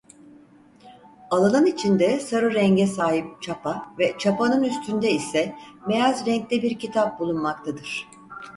Alanın 1.31 1.65
içinde 1.65 2.19
sarı 2.19 2.53
renge 2.53 2.87
sahip 2.87 3.41
çapa 3.41 3.93
ve 3.99 4.15
çapanın 4.17 4.63
üstünde 4.63 5.11
ise 5.11 5.55
beyaz 5.89 6.25
renkte 6.25 6.61
bir 6.61 6.79
kitap 6.79 7.19
bulunmaktadır. 7.19 8.07